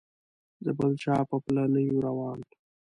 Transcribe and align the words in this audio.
د 0.63 0.65
بل 0.77 0.91
چا 1.03 1.15
په 1.29 1.35
پله 1.43 1.63
نه 1.73 1.79
یو 1.89 1.97
روان. 2.07 2.39